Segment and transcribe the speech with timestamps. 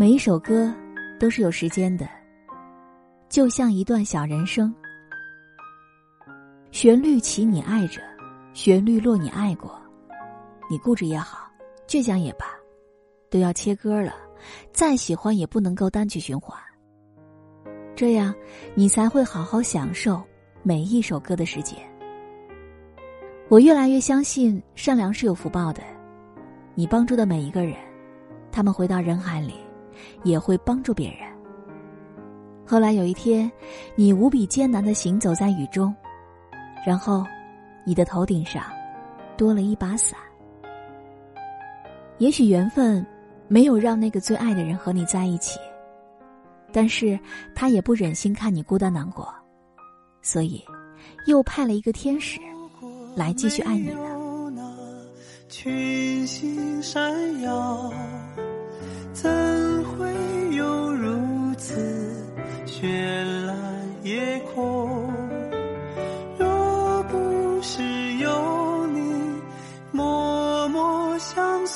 [0.00, 0.74] 每一首歌
[1.18, 2.08] 都是有时间的，
[3.28, 4.74] 就像一段小人生。
[6.70, 8.00] 旋律起你爱着，
[8.54, 9.78] 旋律落你爱过，
[10.70, 11.46] 你固执也好，
[11.86, 12.46] 倔强也罢，
[13.28, 14.14] 都要切歌了。
[14.72, 16.58] 再喜欢也不能够单曲循环。
[17.94, 18.34] 这样，
[18.74, 20.22] 你才会好好享受
[20.62, 21.76] 每一首歌的时间。
[23.50, 25.82] 我越来越相信善良是有福报的，
[26.74, 27.76] 你帮助的每一个人，
[28.50, 29.56] 他们回到人海里。
[30.22, 31.28] 也会帮助别人。
[32.66, 33.50] 后来有一天，
[33.96, 35.94] 你无比艰难的行走在雨中，
[36.86, 37.24] 然后，
[37.84, 38.62] 你的头顶上
[39.36, 40.18] 多了一把伞。
[42.18, 43.04] 也许缘分
[43.48, 45.58] 没有让那个最爱的人和你在一起，
[46.70, 47.18] 但是
[47.54, 49.34] 他也不忍心看你孤单难过，
[50.22, 50.62] 所以
[51.26, 52.38] 又派了一个天使
[53.16, 54.76] 来继续爱你呢。
[55.48, 57.92] 群星闪耀。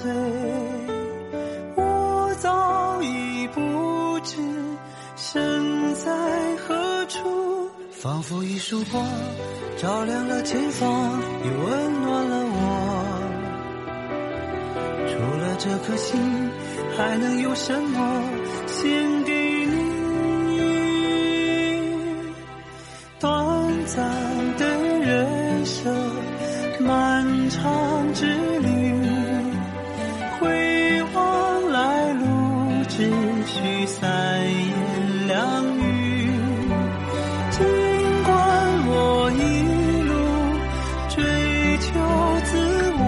[0.00, 0.10] 相随，
[1.76, 4.36] 我早已不知
[5.14, 6.10] 身在
[6.56, 7.70] 何处。
[7.90, 9.06] 仿佛一束光，
[9.76, 12.56] 照亮了前方，也温暖了我。
[15.06, 16.18] 除了这颗心。
[16.96, 18.22] 还能有什么
[18.66, 19.32] 献给
[19.64, 20.60] 你？
[23.18, 24.04] 短暂
[24.58, 24.66] 的
[24.98, 25.94] 人生，
[26.80, 28.26] 漫长之
[28.58, 28.69] 旅，
[33.40, 34.04] 也许三
[34.52, 36.30] 言两语
[37.50, 37.64] 尽
[38.22, 38.32] 管
[38.86, 39.40] 我一
[40.02, 40.12] 路
[41.08, 41.24] 追
[41.78, 41.88] 求
[42.44, 42.52] 自
[42.98, 43.02] 我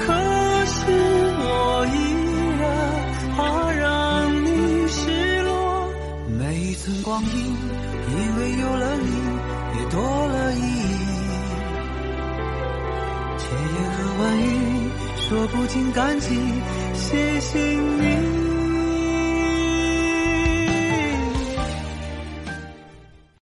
[0.00, 0.08] 可
[0.64, 0.80] 是
[1.38, 1.44] 我
[1.92, 1.94] 依
[2.62, 2.64] 然
[3.36, 5.92] 怕让你失落。
[6.38, 9.10] 每一寸光阴因为有了你
[9.76, 10.92] 也多了意义。
[13.36, 14.90] 千言和万语
[15.28, 16.28] 说不尽感激
[16.94, 18.41] 谢谢你。